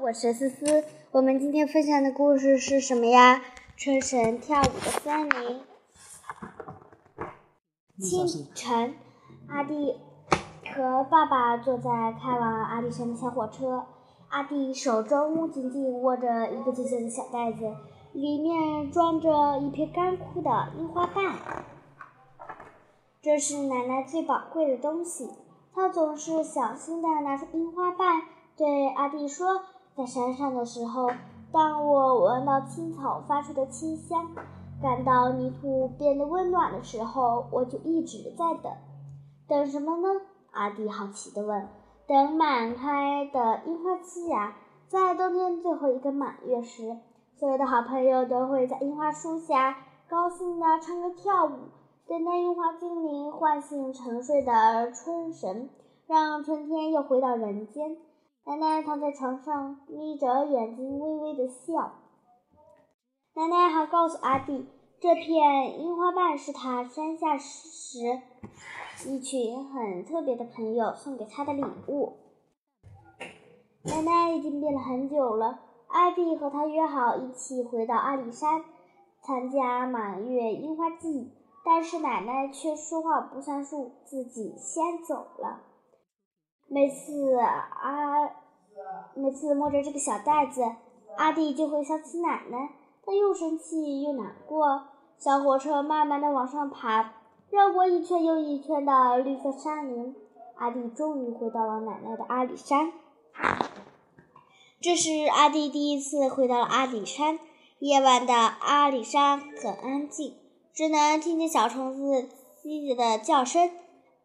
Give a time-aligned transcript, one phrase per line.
[0.00, 3.42] 我是思思，我们今天分享的故事是什么呀？
[3.76, 5.60] 春神跳舞的森林。
[7.98, 8.94] 清晨，
[9.48, 9.96] 阿弟
[10.74, 13.84] 和爸爸坐在开往阿里山的小火车，
[14.28, 17.74] 阿弟手中紧紧握着一个小小的小袋子，
[18.12, 21.34] 里面装着一片干枯的樱花瓣。
[23.20, 25.28] 这是奶奶最宝贵的东西，
[25.74, 28.22] 她总是小心的拿出樱花瓣，
[28.56, 29.60] 对阿弟说。
[29.94, 31.10] 在山上的时候，
[31.52, 34.26] 当我闻到青草发出的清香，
[34.80, 38.72] 感到泥土变得温暖的时候，我就一直在等。
[39.46, 40.08] 等什么呢？
[40.52, 41.68] 阿弟好奇地问。
[42.06, 44.56] 等满开的樱花季呀，
[44.88, 46.96] 在冬天最后一个满月时，
[47.36, 49.76] 所有的好朋友都会在樱花树下
[50.08, 51.68] 高兴地唱歌跳舞，
[52.08, 55.68] 等待樱花精灵唤醒沉睡的春神，
[56.06, 57.98] 让春天又回到人间。
[58.44, 61.92] 奶奶躺在床上，眯着眼睛，微微的笑。
[63.34, 64.66] 奶奶还告诉阿弟，
[65.00, 67.98] 这片樱花瓣是他山下时
[69.06, 72.16] 一群很特别的朋友送给他的礼物。
[73.84, 78.64] 奶奶已经病了很久了，阿弟和他约好一起回到阿里山
[79.22, 81.32] 参加满月樱花季，
[81.64, 85.60] 但是奶奶却说话不算数，自己先走了。
[86.72, 88.30] 每次阿
[89.14, 90.62] 每次摸着这个小袋子，
[91.18, 92.70] 阿弟就会想起奶奶，
[93.04, 94.84] 他又生气又难过。
[95.18, 97.12] 小火车慢慢的往上爬，
[97.50, 100.16] 绕过一圈又一圈的绿色山林，
[100.54, 102.90] 阿弟终于回到了奶奶的阿里山。
[104.80, 107.38] 这是阿弟第一次回到了阿里山。
[107.80, 110.38] 夜晚的阿里山很安静，
[110.72, 112.30] 只能听见小虫子
[112.62, 113.70] 叽叽的叫声。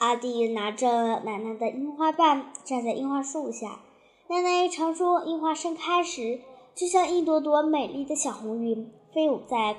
[0.00, 3.80] 阿弟拿着奶奶的樱花瓣，站在樱花树下。
[4.28, 6.40] 奶奶常说，樱花盛开时，
[6.74, 9.76] 就像一朵朵美丽的小红云飞舞在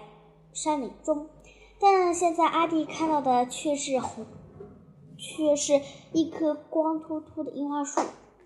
[0.53, 1.27] 山林中。
[1.79, 4.27] 但现在阿弟看到的却是红，
[5.17, 5.81] 却是
[6.13, 7.99] 一棵光秃秃的樱花树。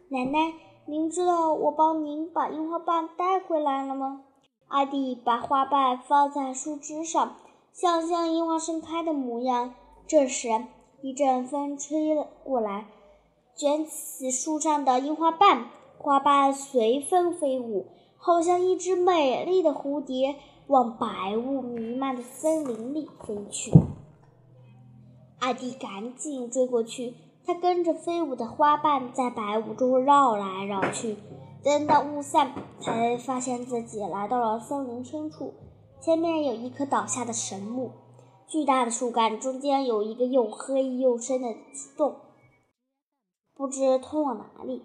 [0.07, 0.53] 奶奶，
[0.85, 4.21] 您知道我帮您把樱花瓣带回来了吗？
[4.69, 7.35] 阿弟把花瓣放在树枝上，
[7.73, 9.73] 想象樱花盛开的模样。
[10.07, 10.47] 这时，
[11.05, 12.87] 一阵风吹了过来，
[13.55, 15.67] 卷起树上的樱花瓣，
[15.99, 17.85] 花瓣随风飞舞，
[18.17, 23.71] 好像一只美丽的蝴蝶往白雾弥漫的森林里飞去。
[25.41, 27.13] 阿弟赶紧追过去，
[27.45, 31.17] 他跟着飞舞的花瓣在白雾中绕来绕去，
[31.63, 35.53] 等到雾散，才发现自己来到了森林深处，
[36.01, 37.91] 前面有一棵倒下的神木。
[38.47, 41.55] 巨大的树干中间有一个又黑又深的
[41.97, 42.15] 洞，
[43.55, 44.83] 不知通往哪里。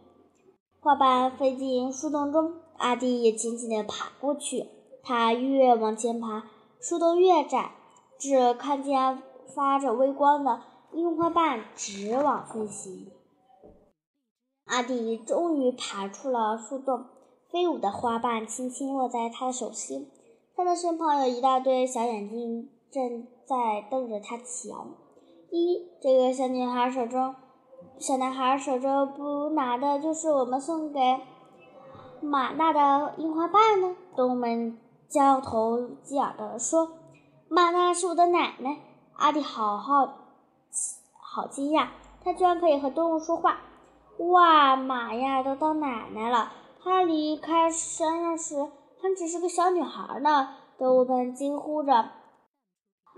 [0.81, 4.67] 花瓣飞进树洞中，阿弟也紧紧地爬过去。
[5.03, 6.45] 他越往前爬，
[6.81, 7.73] 树洞越窄，
[8.19, 9.23] 只看见
[9.55, 13.11] 发着微光的樱花瓣直往飞行。
[14.65, 17.05] 阿弟终于爬出了树洞，
[17.51, 20.11] 飞舞的花瓣轻轻落在他的手心。
[20.57, 22.71] 他的身旁有一大堆小眼睛。
[22.91, 24.87] 正在瞪着他瞧。
[25.51, 27.35] 咦，这个小女孩手中，
[27.99, 31.01] 小男孩手中不拿的就是我们送给
[32.21, 33.97] 马娜的樱花瓣呢？
[34.17, 36.93] 动物们交头接耳地说
[37.49, 38.79] ：“马娜是我的奶奶。”
[39.17, 40.15] 阿弟好好
[41.13, 41.89] 好惊讶，
[42.25, 43.59] 他居然可以和动物说话！
[44.19, 46.53] 哇，马呀都当奶奶了！
[46.83, 48.57] 她离开山上时
[49.01, 50.55] 还只是个小女孩呢！
[50.79, 52.11] 动物们惊呼着。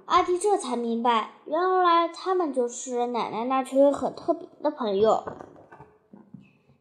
[0.07, 5.25] 阿弟这才明白，原来他们就是奶奶那群很特别的朋友。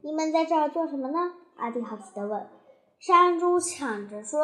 [0.02, 1.34] 你们在这儿做什么呢？
[1.56, 2.50] 阿弟好奇地问。
[3.00, 4.40] 山猪抢着说：“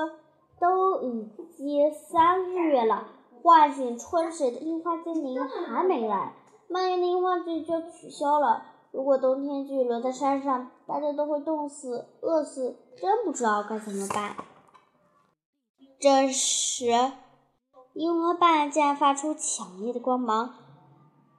[0.61, 3.07] 都已经三个月了，
[3.41, 6.33] 唤醒春水的樱花精灵还没来，
[6.69, 8.63] 满月的樱花季就取消了。
[8.91, 14.35] 如果冬天继续留在山上，大家都会冻死、饿死，真不知道该怎么办。”
[15.99, 16.85] 这时。
[17.97, 20.53] 樱花瓣竟然发出强烈的光芒。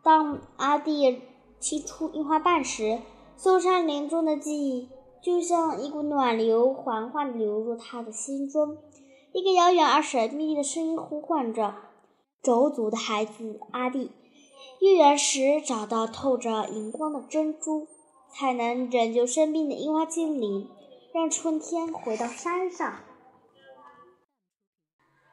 [0.02, 1.22] 当阿弟
[1.60, 2.98] 踢出樱花瓣时，
[3.36, 4.88] 搜山林中的记忆
[5.22, 8.76] 就像一股暖流，缓缓流入他的心中。
[9.32, 11.76] 一个遥远而神秘的声音呼唤着
[12.42, 14.10] ：“周族的孩子阿弟，
[14.80, 17.86] 月圆时找到透着荧光的珍珠，
[18.32, 20.68] 才能拯救生病的樱花精灵，
[21.14, 22.92] 让春天回到山上。”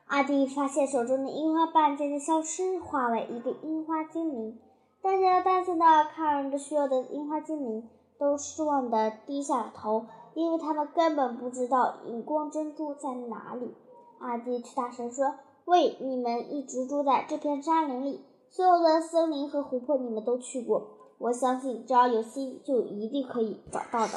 [0.07, 4.59] 阿弟发现手中的樱花瓣渐渐消失，化为一个樱花精灵。
[5.01, 5.85] 大家担心地
[6.15, 10.05] 看着虚弱的樱花精灵，都失望地低下了头，
[10.35, 13.73] 因为他们根本不知道荧光珍珠在哪里。
[14.19, 15.33] 阿弟却大声说
[15.65, 20.87] ：“喂，你们一直住在这片山林里，所有的森林和湖泊你们都去过。
[21.17, 24.13] 我相信，只要有心，就一定可以找到的。”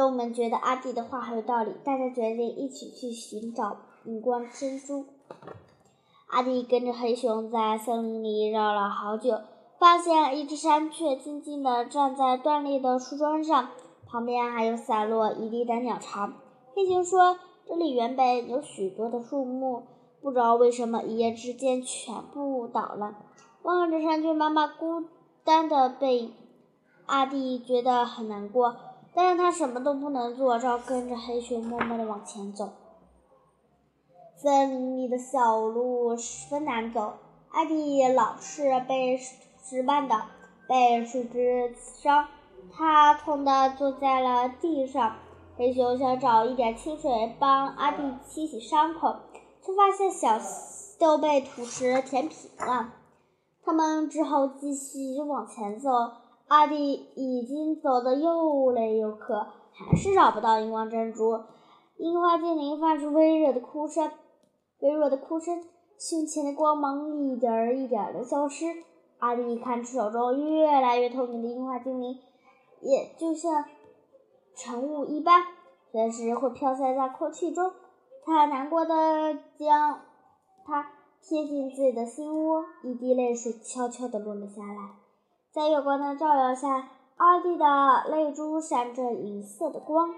[0.00, 3.76] 动物们觉得阿弟的话很有道理，大家决定一起去寻找
[4.06, 5.04] 荧光珍珠。
[6.28, 9.42] 阿弟跟着黑熊在森林里绕了好久，
[9.78, 13.68] 发现一只山雀静静地站在断裂的树桩上，
[14.06, 16.30] 旁边还有散落一地的鸟巢。
[16.74, 17.36] 黑熊说
[17.68, 19.82] ：“这里原本有许多的树木，
[20.22, 23.18] 不知道为什么一夜之间全部倒了。”
[23.64, 25.04] 望着山雀妈妈孤
[25.44, 26.32] 单的背影，
[27.04, 28.74] 阿弟觉得很难过。
[29.14, 32.70] 但是他什么都不能做，只好跟着黑熊默默地往前走。
[34.36, 37.14] 森林里的小路十分难走，
[37.50, 40.22] 阿弟老是被石石绊倒，
[40.66, 42.28] 被树枝刺伤，
[42.72, 45.16] 他痛得坐在了地上。
[45.56, 49.16] 黑熊想找一点清水帮阿弟清洗伤口，
[49.62, 50.40] 却发现小
[50.98, 52.94] 都被土石填平了。
[53.62, 55.90] 他们只好继续往前走。
[56.50, 61.38] 阿弟已经走得又累又渴，还是找不到荧光珍珠。
[61.96, 64.10] 樱花精灵发出微弱的哭声，
[64.80, 65.62] 微弱的哭声，
[65.96, 68.64] 胸前的光芒一点儿一点儿的消失。
[69.20, 72.18] 阿弟看着手中越来越透明的樱花精灵，
[72.80, 73.66] 也就像
[74.56, 75.44] 晨雾一般，
[75.92, 77.70] 随时会飘散在空气中。
[78.26, 80.00] 他难过的将
[80.66, 80.90] 它
[81.22, 84.99] 贴近自己的心窝，一滴泪水悄悄地落了下来。
[85.52, 87.64] 在月光的照耀下，阿弟的
[88.08, 90.14] 泪珠闪着银色的光。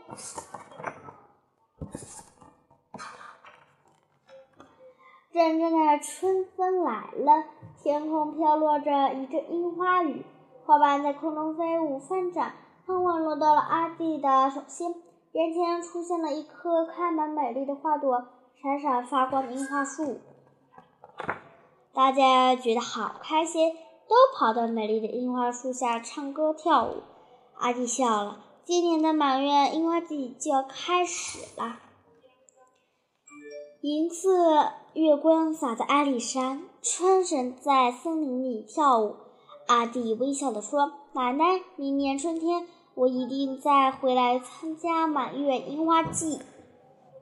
[5.32, 7.44] 阵阵的春风来了，
[7.82, 10.22] 天空飘落着一阵樱花雨，
[10.66, 12.52] 花瓣在空中飞舞翻转，
[12.86, 15.02] 缓缓落到了阿弟的手心。
[15.32, 18.26] 眼前出现了一棵开满美丽的花朵、
[18.60, 20.20] 闪闪发光的樱花树，
[21.94, 23.74] 大家觉得好开心。
[24.12, 26.96] 都跑到美丽的樱花树下唱歌跳舞。
[27.54, 31.78] 阿弟笑了，今年的满月樱花季就要开始了。
[33.80, 39.16] 银色月光洒在阿里山，春神在森林里跳舞。
[39.66, 46.40] 阿弟微笑地说：“奶奶，明年春天我一定再回来参加满月樱花季。”